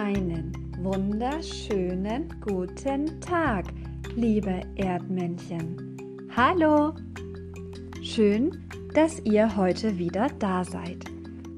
Einen 0.00 0.52
wunderschönen 0.78 2.32
guten 2.40 3.20
Tag, 3.20 3.64
liebe 4.14 4.60
Erdmännchen. 4.76 5.96
Hallo! 6.36 6.94
Schön, 8.00 8.62
dass 8.94 9.18
ihr 9.24 9.56
heute 9.56 9.98
wieder 9.98 10.28
da 10.38 10.62
seid 10.62 11.04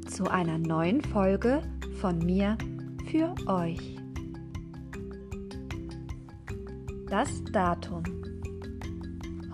zu 0.09 0.25
einer 0.25 0.57
neuen 0.57 1.03
Folge 1.03 1.61
von 2.01 2.17
mir 2.17 2.57
für 3.11 3.35
euch. 3.47 3.99
Das 7.11 7.29
Datum. 7.53 8.05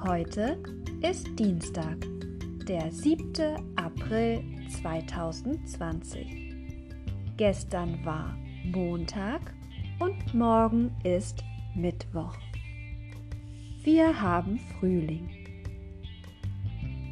Heute 0.07 0.63
ist 1.03 1.27
Dienstag, 1.37 1.97
der 2.69 2.93
7. 2.93 3.57
April 3.75 4.45
2020. 4.81 6.55
Gestern 7.37 7.99
war 8.05 8.33
Montag 8.73 9.55
und 10.01 10.35
morgen 10.35 10.91
ist 11.05 11.45
Mittwoch. 11.77 12.35
Wir 13.85 14.21
haben 14.21 14.59
Frühling. 14.59 15.29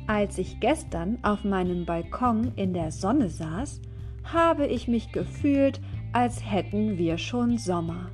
Als 0.09 0.37
ich 0.39 0.59
gestern 0.59 1.19
auf 1.23 1.45
meinem 1.45 1.85
Balkon 1.85 2.53
in 2.57 2.75
der 2.75 2.91
Sonne 2.91 3.29
saß, 3.29 3.81
habe 4.25 4.67
ich 4.67 4.89
mich 4.89 5.13
gefühlt, 5.13 5.81
als 6.13 6.45
hätten 6.45 6.99
wir 6.99 7.19
schon 7.19 7.57
Sommer. 7.57 8.11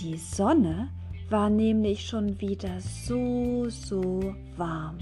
Die 0.00 0.16
Sonne 0.16 0.88
war 1.30 1.48
nämlich 1.48 2.06
schon 2.08 2.40
wieder 2.40 2.80
so, 2.80 3.68
so 3.68 4.34
warm. 4.56 4.98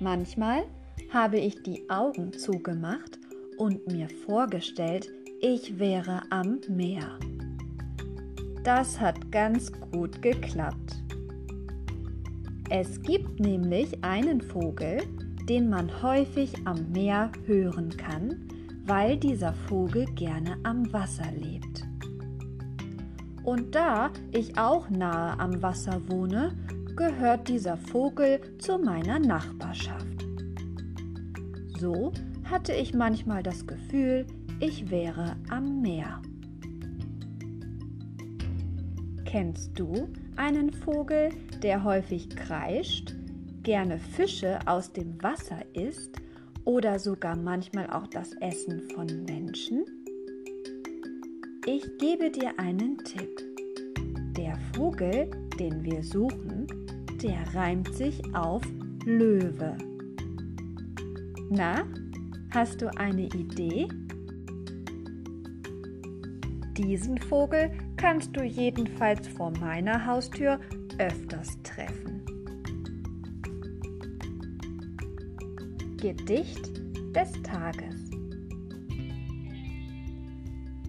Manchmal 0.00 0.64
habe 1.12 1.38
ich 1.38 1.62
die 1.62 1.88
Augen 1.88 2.32
zugemacht 2.32 3.19
und 3.60 3.86
mir 3.92 4.08
vorgestellt, 4.24 5.12
ich 5.38 5.78
wäre 5.78 6.22
am 6.30 6.60
Meer. 6.68 7.18
Das 8.64 8.98
hat 8.98 9.30
ganz 9.30 9.70
gut 9.92 10.22
geklappt. 10.22 11.02
Es 12.70 13.02
gibt 13.02 13.38
nämlich 13.38 14.02
einen 14.02 14.40
Vogel, 14.40 15.02
den 15.46 15.68
man 15.68 16.02
häufig 16.02 16.54
am 16.64 16.90
Meer 16.92 17.30
hören 17.44 17.94
kann, 17.98 18.48
weil 18.86 19.18
dieser 19.18 19.52
Vogel 19.52 20.06
gerne 20.14 20.56
am 20.62 20.90
Wasser 20.90 21.30
lebt. 21.32 21.86
Und 23.44 23.74
da 23.74 24.10
ich 24.32 24.56
auch 24.56 24.88
nahe 24.88 25.38
am 25.38 25.60
Wasser 25.60 26.00
wohne, 26.08 26.56
gehört 26.96 27.48
dieser 27.48 27.76
Vogel 27.76 28.40
zu 28.58 28.78
meiner 28.78 29.18
Nachbarschaft. 29.18 30.24
So 31.78 32.12
hatte 32.50 32.72
ich 32.72 32.94
manchmal 32.94 33.42
das 33.42 33.66
Gefühl, 33.66 34.26
ich 34.58 34.90
wäre 34.90 35.36
am 35.48 35.80
Meer. 35.80 36.20
Kennst 39.24 39.78
du 39.78 40.08
einen 40.34 40.72
Vogel, 40.72 41.28
der 41.62 41.84
häufig 41.84 42.28
kreischt, 42.30 43.14
gerne 43.62 43.98
Fische 43.98 44.58
aus 44.66 44.92
dem 44.92 45.22
Wasser 45.22 45.60
isst 45.74 46.16
oder 46.64 46.98
sogar 46.98 47.36
manchmal 47.36 47.88
auch 47.90 48.08
das 48.08 48.32
Essen 48.40 48.82
von 48.94 49.06
Menschen? 49.24 49.84
Ich 51.66 51.84
gebe 51.98 52.30
dir 52.30 52.58
einen 52.58 52.98
Tipp. 52.98 53.40
Der 54.36 54.58
Vogel, 54.74 55.30
den 55.60 55.84
wir 55.84 56.02
suchen, 56.02 56.66
der 57.22 57.54
reimt 57.54 57.94
sich 57.94 58.20
auf 58.34 58.62
Löwe. 59.04 59.76
Na, 61.50 61.84
hast 62.52 62.82
du 62.82 62.88
eine 62.96 63.26
Idee? 63.26 63.88
Diesen 66.76 67.18
Vogel 67.18 67.70
kannst 67.96 68.36
du 68.36 68.42
jedenfalls 68.42 69.28
vor 69.28 69.52
meiner 69.58 70.06
Haustür 70.06 70.58
öfters 70.98 71.58
treffen. 71.62 72.22
Gedicht 75.98 76.80
des 77.14 77.32
Tages 77.42 78.10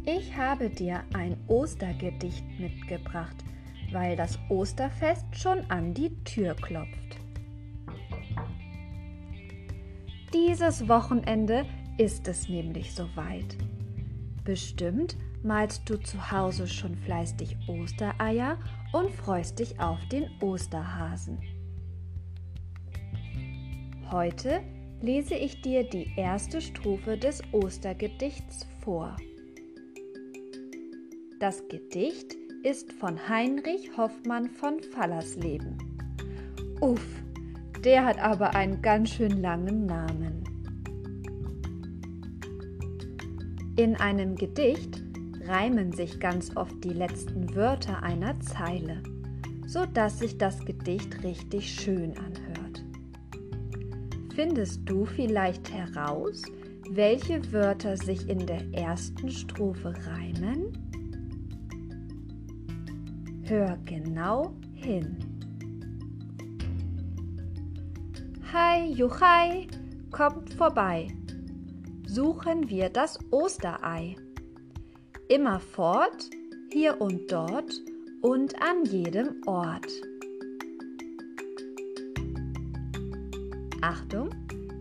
Ich 0.06 0.36
habe 0.36 0.70
dir 0.70 1.04
ein 1.14 1.38
Ostergedicht 1.48 2.44
mitgebracht, 2.60 3.36
weil 3.92 4.16
das 4.16 4.40
Osterfest 4.50 5.26
schon 5.34 5.60
an 5.70 5.94
die 5.94 6.16
Tür 6.24 6.56
klopft. 6.56 7.20
Dieses 10.34 10.88
Wochenende 10.88 11.66
ist 11.98 12.26
es 12.30 12.48
nämlich 12.48 12.94
soweit. 12.94 13.58
Bestimmt 14.46 15.18
malst 15.44 15.90
du 15.90 15.98
zu 15.98 16.32
Hause 16.32 16.68
schon 16.68 16.96
fleißig 16.96 17.58
Ostereier 17.68 18.58
und 18.94 19.12
freust 19.12 19.60
dich 19.60 19.80
auf 19.82 20.00
den 20.08 20.30
Osterhasen. 20.40 21.38
Heute 24.10 24.62
lese 25.02 25.36
ich 25.36 25.62
dir 25.62 25.84
die 25.84 26.12
erste 26.16 26.62
Strophe 26.62 27.18
des 27.18 27.42
Ostergedichts 27.52 28.66
vor. 28.82 29.18
Das 31.42 31.68
Gedicht 31.68 32.36
ist 32.64 32.94
von 32.94 33.28
Heinrich 33.28 33.98
Hoffmann 33.98 34.50
von 34.50 34.82
Fallersleben. 34.82 35.78
Uff, 36.80 37.21
der 37.84 38.06
hat 38.06 38.20
aber 38.20 38.56
einen 38.56 38.82
ganz 38.82 39.12
schön 39.12 39.42
langen 39.42 39.86
Namen. 39.86 40.44
In 43.76 43.96
einem 43.96 44.36
Gedicht 44.36 45.02
reimen 45.46 45.92
sich 45.92 46.20
ganz 46.20 46.56
oft 46.56 46.84
die 46.84 46.94
letzten 46.94 47.56
Wörter 47.56 48.04
einer 48.04 48.40
Zeile, 48.40 49.02
so 49.66 49.86
dass 49.86 50.20
sich 50.20 50.38
das 50.38 50.64
Gedicht 50.66 51.24
richtig 51.24 51.74
schön 51.74 52.14
anhört. 52.18 52.84
Findest 54.36 54.88
du 54.88 55.06
vielleicht 55.06 55.74
heraus, 55.74 56.44
welche 56.92 57.52
Wörter 57.52 57.98
sich 57.98 58.30
in 58.30 58.46
der 58.46 58.62
ersten 58.74 59.30
Strophe 59.30 59.94
reimen? 60.06 60.78
Hör 63.44 63.78
genau 63.86 64.54
hin. 64.74 65.31
Hi, 68.54 68.86
Juchai, 68.86 69.66
kommt 70.12 70.54
vorbei. 70.56 71.08
Suchen 72.06 72.70
wir 72.70 72.90
das 72.90 73.18
Osterei. 73.32 74.18
Immerfort, 75.30 76.30
hier 76.70 77.00
und 77.00 77.32
dort 77.32 77.72
und 78.22 78.54
an 78.62 78.84
jedem 78.84 79.42
Ort. 79.46 79.88
Achtung, 83.80 84.32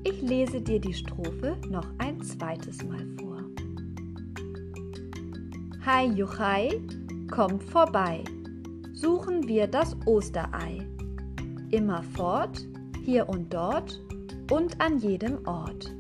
ich 0.03 0.21
lese 0.21 0.61
dir 0.61 0.81
die 0.81 0.95
Strophe 0.95 1.57
noch 1.69 1.87
ein 1.99 2.21
zweites 2.23 2.83
Mal 2.83 3.07
vor. 3.21 3.45
Hi 5.87 6.07
Juchai, 6.07 6.83
kommt 7.31 7.63
vorbei. 7.63 8.25
Suchen 8.95 9.47
wir 9.47 9.69
das 9.69 9.97
Osterei. 10.07 10.85
Immerfort, 11.71 12.67
hier 13.11 13.29
und 13.29 13.53
dort 13.53 14.01
und 14.53 14.81
an 14.81 15.01
jedem 15.01 15.45
Ort. 15.45 15.93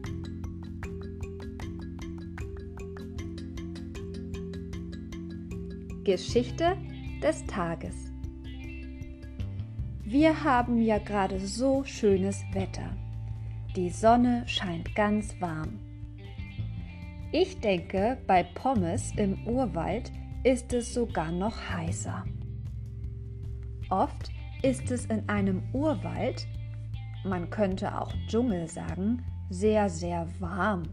Geschichte 6.04 6.76
des 7.20 7.44
Tages. 7.46 8.12
Wir 10.04 10.44
haben 10.44 10.80
ja 10.80 10.98
gerade 10.98 11.40
so 11.40 11.82
schönes 11.82 12.44
Wetter. 12.52 12.96
Die 13.74 13.90
Sonne 13.90 14.44
scheint 14.46 14.94
ganz 14.94 15.34
warm. 15.40 15.80
Ich 17.32 17.58
denke, 17.58 18.18
bei 18.28 18.44
Pommes 18.44 19.12
im 19.16 19.48
Urwald 19.48 20.12
ist 20.44 20.72
es 20.72 20.94
sogar 20.94 21.32
noch 21.32 21.56
heißer. 21.70 22.24
Oft 23.88 24.30
ist 24.62 24.92
es 24.92 25.06
in 25.06 25.28
einem 25.28 25.64
Urwald 25.72 26.46
man 27.24 27.50
könnte 27.50 28.00
auch 28.00 28.12
Dschungel 28.26 28.68
sagen, 28.68 29.24
sehr, 29.50 29.88
sehr 29.88 30.26
warm 30.38 30.84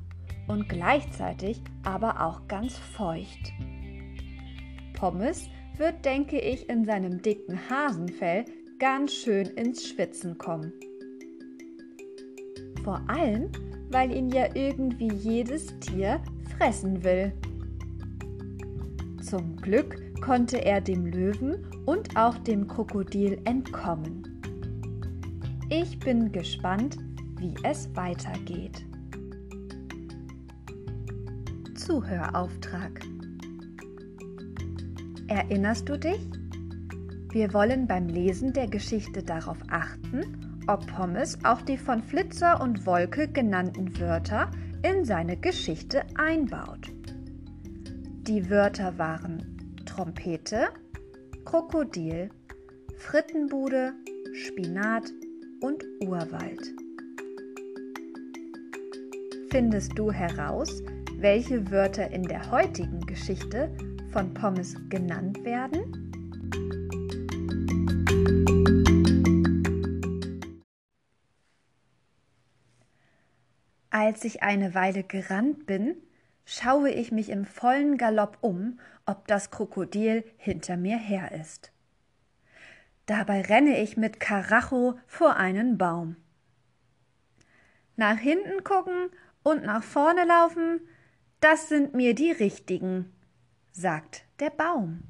und 0.47 0.67
gleichzeitig 0.67 1.61
aber 1.83 2.25
auch 2.25 2.47
ganz 2.47 2.77
feucht. 2.77 3.53
Pommes 4.93 5.49
wird, 5.77 6.03
denke 6.05 6.39
ich, 6.39 6.69
in 6.69 6.85
seinem 6.85 7.21
dicken 7.21 7.59
Hasenfell 7.69 8.45
ganz 8.79 9.13
schön 9.13 9.45
ins 9.47 9.87
Schwitzen 9.87 10.37
kommen. 10.37 10.73
Vor 12.83 13.01
allem, 13.07 13.51
weil 13.91 14.11
ihn 14.11 14.29
ja 14.29 14.47
irgendwie 14.55 15.11
jedes 15.11 15.77
Tier 15.79 16.21
fressen 16.57 17.03
will. 17.03 17.33
Zum 19.21 19.57
Glück 19.57 20.21
konnte 20.21 20.63
er 20.63 20.81
dem 20.81 21.05
Löwen 21.05 21.67
und 21.85 22.15
auch 22.15 22.37
dem 22.39 22.67
Krokodil 22.67 23.39
entkommen. 23.45 24.36
Ich 25.69 25.99
bin 25.99 26.31
gespannt, 26.31 26.97
wie 27.39 27.53
es 27.63 27.93
weitergeht. 27.93 28.85
Zuhörauftrag. 31.75 33.01
Erinnerst 35.27 35.89
du 35.89 35.99
dich? 35.99 36.21
Wir 37.31 37.53
wollen 37.53 37.85
beim 37.85 38.07
Lesen 38.07 38.53
der 38.53 38.67
Geschichte 38.67 39.21
darauf 39.21 39.57
achten, 39.69 40.61
ob 40.67 40.87
Pommes 40.87 41.37
auch 41.43 41.61
die 41.61 41.77
von 41.77 42.01
Flitzer 42.01 42.61
und 42.61 42.85
Wolke 42.85 43.27
genannten 43.27 43.99
Wörter 43.99 44.49
in 44.83 45.03
seine 45.03 45.35
Geschichte 45.35 46.03
einbaut. 46.15 46.93
Die 48.21 48.49
Wörter 48.49 48.97
waren 48.97 49.75
Trompete, 49.85 50.69
Krokodil, 51.43 52.29
Frittenbude, 52.95 53.91
Spinat 54.33 55.11
und 55.61 55.83
Urwald. 56.01 56.61
Findest 59.49 59.97
du 59.97 60.11
heraus, 60.11 60.83
welche 61.15 61.71
Wörter 61.71 62.11
in 62.11 62.23
der 62.23 62.51
heutigen 62.51 63.01
Geschichte 63.01 63.75
von 64.11 64.33
Pommes 64.33 64.75
genannt 64.89 65.43
werden? 65.43 66.07
Als 73.89 74.23
ich 74.25 74.43
eine 74.43 74.75
Weile 74.75 75.03
gerannt 75.03 75.65
bin, 75.65 75.97
schaue 76.45 76.91
ich 76.91 77.11
mich 77.11 77.29
im 77.29 77.45
vollen 77.45 77.97
Galopp 77.97 78.37
um, 78.41 78.79
ob 79.05 79.27
das 79.27 79.49
Krokodil 79.49 80.23
hinter 80.37 80.77
mir 80.77 80.97
her 80.97 81.31
ist. 81.31 81.71
Dabei 83.07 83.41
renne 83.41 83.81
ich 83.81 83.97
mit 83.97 84.19
Karacho 84.19 84.99
vor 85.07 85.37
einen 85.37 85.77
Baum. 85.77 86.17
Nach 87.95 88.17
hinten 88.17 88.63
gucken 88.63 89.09
und 89.43 89.63
nach 89.63 89.81
vorne 89.81 90.25
laufen, 90.25 90.81
das 91.39 91.69
sind 91.69 91.93
mir 91.93 92.13
die 92.13 92.31
richtigen, 92.31 93.11
sagt 93.71 94.25
der 94.39 94.49
Baum. 94.49 95.03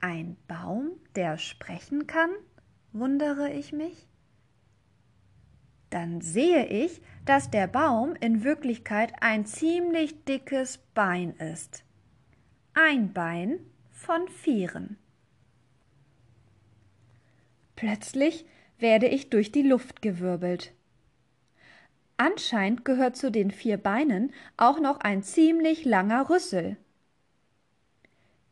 Ein 0.00 0.36
Baum, 0.46 0.92
der 1.16 1.38
sprechen 1.38 2.06
kann? 2.06 2.30
wundere 2.92 3.50
ich 3.50 3.72
mich. 3.72 4.06
Dann 5.90 6.20
sehe 6.20 6.66
ich, 6.66 7.00
dass 7.24 7.50
der 7.50 7.66
Baum 7.66 8.14
in 8.16 8.44
Wirklichkeit 8.44 9.12
ein 9.20 9.46
ziemlich 9.46 10.24
dickes 10.24 10.78
Bein 10.94 11.34
ist. 11.36 11.84
Ein 12.74 13.12
Bein 13.12 13.60
von 13.90 14.28
vieren. 14.28 14.98
Plötzlich 17.78 18.44
werde 18.80 19.06
ich 19.06 19.30
durch 19.30 19.52
die 19.52 19.62
Luft 19.62 20.02
gewirbelt. 20.02 20.72
Anscheinend 22.16 22.84
gehört 22.84 23.16
zu 23.16 23.30
den 23.30 23.52
vier 23.52 23.76
Beinen 23.76 24.34
auch 24.56 24.80
noch 24.80 24.98
ein 24.98 25.22
ziemlich 25.22 25.84
langer 25.84 26.28
Rüssel. 26.28 26.76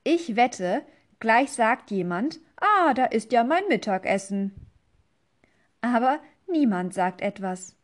Ich 0.04 0.36
wette, 0.36 0.86
gleich 1.18 1.50
sagt 1.50 1.90
jemand, 1.90 2.38
ah, 2.54 2.94
da 2.94 3.06
ist 3.06 3.32
ja 3.32 3.42
mein 3.42 3.66
Mittagessen. 3.66 4.54
Aber 5.80 6.20
niemand 6.46 6.94
sagt 6.94 7.20
etwas. 7.20 7.74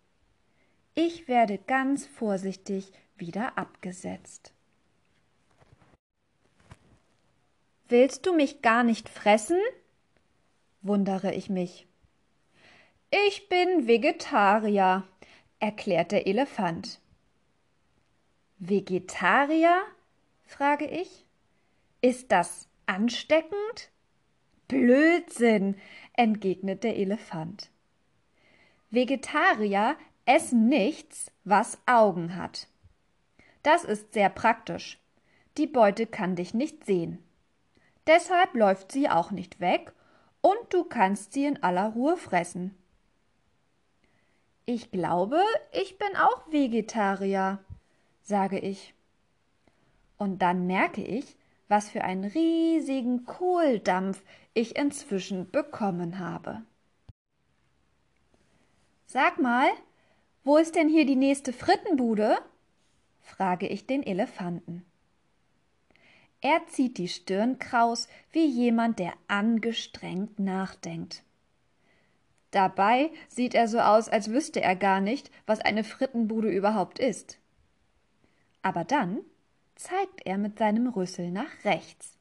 Ich 0.94 1.27
werde 1.27 1.59
ganz 1.59 2.06
vorsichtig 2.06 2.93
wieder 3.17 3.59
abgesetzt. 3.59 4.53
Willst 7.89 8.27
du 8.27 8.33
mich 8.33 8.62
gar 8.62 8.85
nicht 8.85 9.09
fressen? 9.09 9.59
Wundere 10.82 11.32
ich 11.32 11.49
mich. 11.49 11.87
Ich 13.11 13.49
bin 13.49 13.87
Vegetarier, 13.87 15.05
erklärt 15.58 16.12
der 16.12 16.26
Elefant. 16.26 17.00
Vegetarier? 18.58 19.82
frage 20.44 20.87
ich. 20.87 21.25
Ist 22.00 22.32
das 22.32 22.69
ansteckend? 22.87 23.90
Blödsinn, 24.69 25.76
entgegnet 26.14 26.84
der 26.84 26.96
Elefant. 26.96 27.70
Vegetarier 28.90 29.96
essen 30.25 30.69
nichts, 30.69 31.31
was 31.44 31.79
Augen 31.87 32.37
hat. 32.37 32.69
Das 33.62 33.84
ist 33.84 34.12
sehr 34.12 34.29
praktisch. 34.29 34.99
Die 35.58 35.67
Beute 35.67 36.06
kann 36.06 36.37
dich 36.37 36.55
nicht 36.55 36.84
sehen. 36.87 37.19
Deshalb 38.06 38.55
läuft 38.55 38.90
sie 38.90 39.08
auch 39.08 39.31
nicht 39.31 39.61
weg 39.61 39.93
und 40.43 40.59
du 40.71 40.85
kannst 40.85 41.33
sie 41.33 41.47
in 41.47 41.62
aller 41.62 41.89
Ruhe 41.94 42.19
fressen. 42.19 42.77
Ich 44.67 44.91
glaube, 44.91 45.41
ich 45.73 45.99
bin 45.99 46.15
auch 46.17 46.53
Vegetarier, 46.53 47.59
sage 48.23 48.59
ich. 48.59 48.94
Und 50.19 50.41
dann 50.43 50.67
merke 50.67 51.03
ich, 51.03 51.37
was 51.69 51.89
für 51.89 52.05
einen 52.05 52.25
riesigen 52.25 53.25
Kohldampf 53.25 54.23
ich 54.55 54.77
inzwischen 54.77 55.50
bekommen 55.50 56.19
habe. 56.19 56.62
Sag 59.06 59.41
mal, 59.41 59.69
wo 60.44 60.56
ist 60.59 60.75
denn 60.75 60.89
hier 60.89 61.06
die 61.06 61.17
nächste 61.17 61.53
Frittenbude? 61.53 62.39
frage 63.21 63.67
ich 63.69 63.87
den 63.87 64.03
Elefanten. 64.03 64.85
Er 66.43 66.67
zieht 66.67 66.99
die 66.99 67.09
Stirn 67.09 67.61
kraus 67.61 68.09
wie 68.33 68.44
jemand, 68.44 68.99
der 68.99 69.15
angestrengt 69.29 70.41
nachdenkt. 70.41 71.23
Dabei 72.50 73.11
sieht 73.29 73.55
er 73.55 73.69
so 73.69 73.79
aus, 73.79 74.09
als 74.09 74.29
wüsste 74.29 74.61
er 74.61 74.77
gar 74.77 75.00
nicht, 75.00 75.31
was 75.47 75.61
eine 75.61 75.85
Frittenbude 75.85 76.50
überhaupt 76.50 76.99
ist. 76.99 77.39
Aber 78.61 78.85
dann 78.85 79.21
zeigt 79.77 80.27
er 80.27 80.37
mit 80.37 80.59
seinem 80.59 80.89
Rüssel 80.89 81.31
nach 81.31 81.65
rechts. 81.65 82.19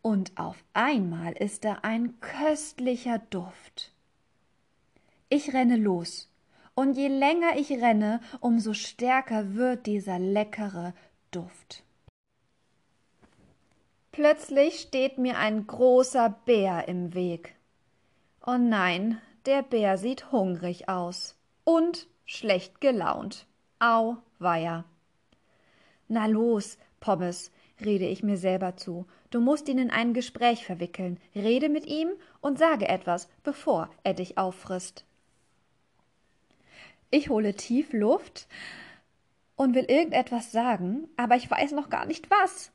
Und 0.00 0.36
auf 0.36 0.56
einmal 0.72 1.34
ist 1.34 1.64
da 1.64 1.80
ein 1.82 2.18
köstlicher 2.20 3.18
Duft. 3.30 3.92
Ich 5.28 5.52
renne 5.52 5.76
los 5.76 6.30
und 6.74 6.96
je 6.96 7.08
länger 7.08 7.56
ich 7.56 7.70
renne, 7.70 8.20
umso 8.40 8.72
stärker 8.72 9.54
wird 9.54 9.86
dieser 9.86 10.18
leckere 10.18 10.94
Duft. 11.30 11.84
Plötzlich 14.14 14.78
steht 14.78 15.18
mir 15.18 15.38
ein 15.38 15.66
großer 15.66 16.38
Bär 16.44 16.86
im 16.86 17.14
Weg. 17.14 17.56
Oh 18.46 18.56
nein, 18.56 19.20
der 19.44 19.64
Bär 19.64 19.98
sieht 19.98 20.30
hungrig 20.30 20.88
aus 20.88 21.34
und 21.64 22.06
schlecht 22.24 22.80
gelaunt. 22.80 23.44
Au, 23.80 24.18
weia. 24.38 24.84
Na 26.06 26.26
los, 26.26 26.78
Pommes, 27.00 27.50
rede 27.84 28.06
ich 28.06 28.22
mir 28.22 28.36
selber 28.36 28.76
zu. 28.76 29.04
Du 29.30 29.40
musst 29.40 29.68
ihn 29.68 29.78
in 29.78 29.90
ein 29.90 30.14
Gespräch 30.14 30.64
verwickeln. 30.64 31.18
Rede 31.34 31.68
mit 31.68 31.86
ihm 31.86 32.10
und 32.40 32.56
sage 32.56 32.88
etwas, 32.88 33.28
bevor 33.42 33.90
er 34.04 34.14
dich 34.14 34.38
auffrisst. 34.38 35.04
Ich 37.10 37.30
hole 37.30 37.54
tief 37.54 37.92
Luft 37.92 38.46
und 39.56 39.74
will 39.74 39.86
irgendetwas 39.86 40.52
sagen, 40.52 41.08
aber 41.16 41.34
ich 41.34 41.50
weiß 41.50 41.72
noch 41.72 41.90
gar 41.90 42.06
nicht 42.06 42.30
was. 42.30 42.70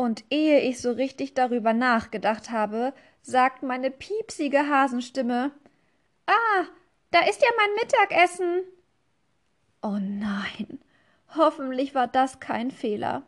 Und 0.00 0.24
ehe 0.30 0.60
ich 0.60 0.80
so 0.80 0.92
richtig 0.92 1.34
darüber 1.34 1.74
nachgedacht 1.74 2.50
habe, 2.50 2.94
sagt 3.20 3.62
meine 3.62 3.90
piepsige 3.90 4.66
Hasenstimme 4.66 5.52
Ah, 6.24 6.64
da 7.10 7.18
ist 7.28 7.42
ja 7.42 7.48
mein 7.58 7.74
Mittagessen. 7.74 8.62
Oh 9.82 9.98
nein, 10.00 10.80
hoffentlich 11.36 11.94
war 11.94 12.06
das 12.08 12.40
kein 12.40 12.70
Fehler. 12.70 13.24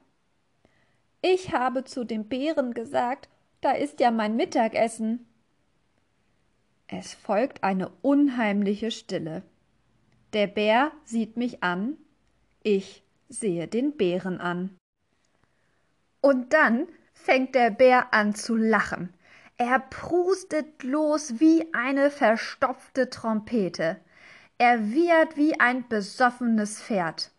Ich 1.20 1.52
habe 1.52 1.84
zu 1.84 2.04
dem 2.04 2.30
Bären 2.30 2.72
gesagt, 2.72 3.28
da 3.60 3.72
ist 3.72 4.00
ja 4.00 4.10
mein 4.10 4.34
Mittagessen. 4.34 5.26
Es 6.86 7.12
folgt 7.12 7.64
eine 7.64 7.90
unheimliche 8.00 8.90
Stille. 8.90 9.42
Der 10.32 10.46
Bär 10.46 10.92
sieht 11.04 11.36
mich 11.36 11.62
an, 11.62 11.98
ich 12.62 13.02
sehe 13.28 13.68
den 13.68 13.98
Bären 13.98 14.40
an. 14.40 14.78
Und 16.22 16.52
dann 16.52 16.86
fängt 17.12 17.54
der 17.54 17.70
Bär 17.70 18.14
an 18.14 18.34
zu 18.34 18.56
lachen. 18.56 19.12
Er 19.58 19.80
prustet 19.80 20.82
los 20.82 21.40
wie 21.40 21.68
eine 21.74 22.10
verstopfte 22.10 23.10
Trompete. 23.10 24.00
Er 24.56 24.92
wiehert 24.92 25.36
wie 25.36 25.58
ein 25.60 25.86
besoffenes 25.88 26.80
Pferd. 26.80 27.32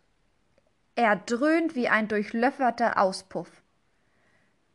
Er 0.95 1.15
dröhnt 1.15 1.75
wie 1.75 1.87
ein 1.87 2.07
durchlöfferter 2.07 2.99
Auspuff. 2.99 3.63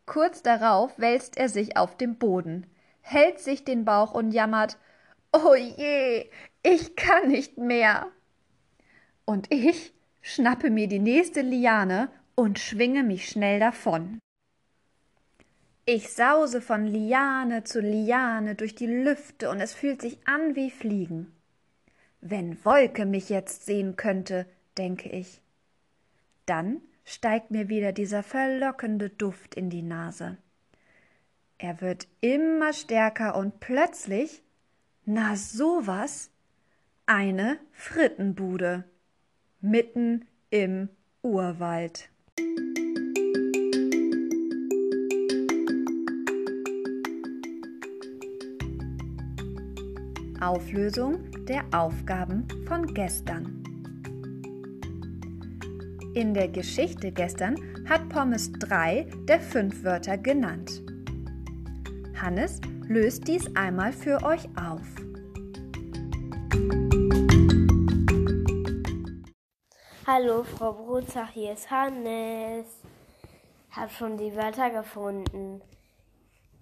Kurz 0.07 0.43
darauf 0.43 0.99
wälzt 0.99 1.37
er 1.37 1.51
sich 1.51 1.77
auf 1.77 1.97
dem 1.97 2.17
Boden, 2.17 2.67
hält 3.03 3.39
sich 3.41 3.65
den 3.65 3.85
Bauch 3.85 4.15
und 4.15 4.33
jammert 4.33 4.79
Oh 5.33 5.55
je, 5.55 6.31
ich 6.63 6.97
kann 6.97 7.29
nicht 7.29 7.59
mehr. 7.59 8.09
Und 9.27 9.53
ich 9.53 9.93
schnappe 10.23 10.71
mir 10.71 10.89
die 10.89 10.99
nächste 10.99 11.43
Liane 11.43 12.09
und 12.39 12.61
schwinge 12.61 13.03
mich 13.03 13.29
schnell 13.29 13.59
davon. 13.59 14.21
Ich 15.87 16.13
sause 16.13 16.61
von 16.61 16.87
Liane 16.87 17.65
zu 17.65 17.81
Liane 17.81 18.55
durch 18.55 18.77
die 18.77 18.87
Lüfte 18.87 19.51
und 19.51 19.61
es 19.61 19.75
fühlt 19.75 20.01
sich 20.01 20.21
an 20.25 20.55
wie 20.55 20.71
Fliegen. 20.71 21.33
Wenn 22.21 22.65
Wolke 22.65 23.07
mich 23.07 23.29
jetzt 23.29 23.67
sehen 23.67 23.97
könnte, 23.97 24.47
denke 24.77 25.09
ich. 25.09 25.41
Dann 26.47 26.81
steigt 27.05 27.51
mir 27.51 27.69
wieder 27.69 27.91
dieser 27.91 28.23
verlockende 28.23 29.11
Duft 29.11 29.57
in 29.57 29.69
die 29.69 29.83
Nase. 29.83 30.37
Er 31.59 31.81
wird 31.81 32.07
immer 32.21 32.73
stärker 32.73 33.35
und 33.35 33.59
plötzlich, 33.59 34.45
na 35.05 35.35
sowas, 35.35 36.31
eine 37.05 37.59
Frittenbude 37.73 38.85
mitten 39.61 40.25
im 40.51 40.89
Urwald. 41.23 42.11
Auflösung 50.41 51.19
der 51.47 51.63
Aufgaben 51.73 52.47
von 52.67 52.87
gestern. 52.95 53.63
In 56.15 56.33
der 56.33 56.49
Geschichte 56.49 57.13
gestern 57.13 57.57
hat 57.89 58.09
Pommes 58.09 58.51
drei 58.53 59.07
der 59.29 59.41
fünf 59.41 59.85
Wörter 59.85 60.17
genannt. 60.17 60.83
Hannes 62.21 62.61
löst 62.89 63.29
dies 63.29 63.45
einmal 63.55 63.93
für 63.93 64.23
euch 64.25 64.49
auf. 64.57 65.08
Hallo 70.11 70.43
Frau 70.43 70.73
Brutzach, 70.73 71.29
hier 71.33 71.53
ist 71.53 71.71
Hannes. 71.71 72.65
Hab 73.73 73.93
schon 73.93 74.17
die 74.17 74.35
Wörter 74.35 74.71
gefunden. 74.71 75.61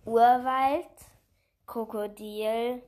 Urwald, 0.05 0.91
Krokodil, 1.65 2.83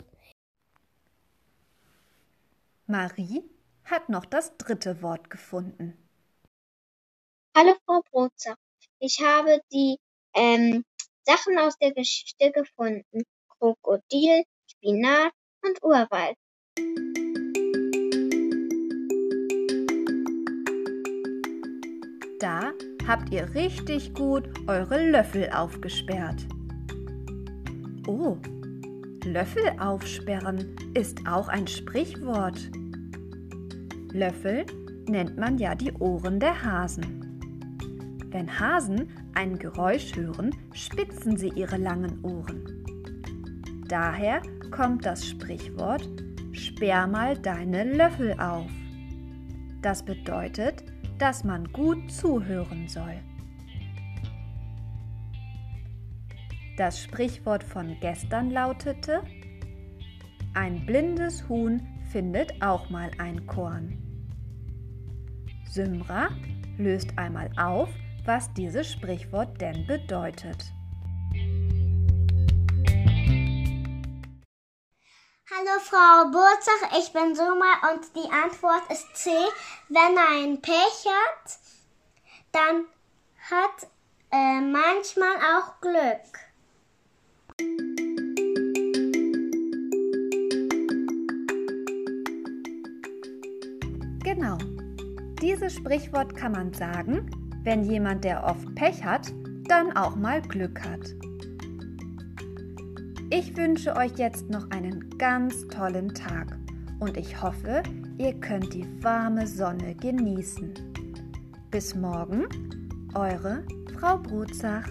Marie 2.88 3.48
hat 3.84 4.08
noch 4.08 4.24
das 4.24 4.56
dritte 4.56 5.00
Wort 5.00 5.30
gefunden. 5.30 5.96
Hallo 7.56 7.76
Frau 7.86 8.02
Brotzer, 8.10 8.56
ich 8.98 9.20
habe 9.22 9.60
die 9.72 10.00
ähm, 10.34 10.84
Sachen 11.22 11.56
aus 11.60 11.78
der 11.78 11.94
Geschichte 11.94 12.50
gefunden. 12.50 13.22
Krokodil, 13.60 14.42
Spinat 14.66 15.30
und 15.62 15.80
Urwald. 15.84 16.36
Da 22.40 22.72
habt 23.06 23.32
ihr 23.32 23.54
richtig 23.54 24.14
gut 24.14 24.48
eure 24.66 25.10
Löffel 25.10 25.50
aufgesperrt. 25.50 26.46
Oh, 28.06 28.36
Löffel 29.24 29.64
aufsperren 29.78 30.76
ist 30.94 31.26
auch 31.26 31.48
ein 31.48 31.66
Sprichwort. 31.66 32.70
Löffel 34.12 34.64
nennt 35.08 35.36
man 35.36 35.58
ja 35.58 35.74
die 35.74 35.92
Ohren 35.92 36.40
der 36.40 36.62
Hasen. 36.62 37.24
Wenn 38.30 38.58
Hasen 38.60 39.08
ein 39.34 39.58
Geräusch 39.58 40.14
hören, 40.14 40.54
spitzen 40.72 41.36
sie 41.36 41.50
ihre 41.50 41.76
langen 41.76 42.22
Ohren. 42.22 42.84
Daher 43.88 44.42
kommt 44.70 45.04
das 45.04 45.26
Sprichwort 45.26 46.08
Sperr 46.58 47.06
mal 47.06 47.36
deine 47.38 47.84
Löffel 47.84 48.32
auf. 48.38 48.70
Das 49.80 50.04
bedeutet, 50.04 50.84
dass 51.18 51.44
man 51.44 51.72
gut 51.72 52.10
zuhören 52.10 52.88
soll. 52.88 53.20
Das 56.76 57.02
Sprichwort 57.02 57.64
von 57.64 57.96
gestern 58.00 58.50
lautete, 58.50 59.22
ein 60.54 60.86
blindes 60.86 61.48
Huhn 61.48 61.82
findet 62.10 62.62
auch 62.62 62.88
mal 62.88 63.10
ein 63.18 63.46
Korn. 63.46 63.98
Symra 65.64 66.28
löst 66.78 67.18
einmal 67.18 67.50
auf, 67.56 67.88
was 68.24 68.52
dieses 68.54 68.90
Sprichwort 68.92 69.60
denn 69.60 69.86
bedeutet. 69.86 70.72
Hallo 75.50 75.80
Frau 75.80 76.30
Burzach, 76.30 76.98
ich 76.98 77.10
bin 77.14 77.34
Soma 77.34 77.90
und 77.90 78.14
die 78.14 78.30
Antwort 78.30 78.82
ist 78.92 79.16
C. 79.16 79.30
Wenn 79.88 80.18
ein 80.18 80.60
Pech 80.60 81.06
hat, 81.06 81.58
dann 82.52 82.84
hat 83.50 83.88
äh, 84.30 84.60
manchmal 84.60 85.36
auch 85.56 85.80
Glück. 85.80 86.20
Genau. 94.22 94.58
Dieses 95.40 95.76
Sprichwort 95.76 96.36
kann 96.36 96.52
man 96.52 96.74
sagen, 96.74 97.30
wenn 97.64 97.84
jemand, 97.84 98.22
der 98.22 98.44
oft 98.44 98.74
Pech 98.74 99.02
hat, 99.02 99.32
dann 99.66 99.96
auch 99.96 100.14
mal 100.14 100.42
Glück 100.42 100.78
hat. 100.84 101.08
Ich 103.30 103.54
wünsche 103.58 103.94
euch 103.94 104.12
jetzt 104.16 104.48
noch 104.48 104.70
einen 104.70 105.18
ganz 105.18 105.68
tollen 105.68 106.14
Tag 106.14 106.56
und 106.98 107.18
ich 107.18 107.42
hoffe, 107.42 107.82
ihr 108.16 108.32
könnt 108.32 108.72
die 108.72 108.86
warme 109.02 109.46
Sonne 109.46 109.94
genießen. 109.94 110.72
Bis 111.70 111.94
morgen, 111.94 112.46
eure 113.14 113.64
Frau 113.98 114.16
Brutzach. 114.16 114.88